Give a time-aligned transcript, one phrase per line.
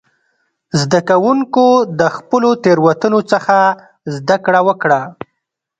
[0.79, 1.65] زده کوونکو
[1.99, 3.57] د خپلو تېروتنو څخه
[4.15, 5.01] زده کړه وکړه.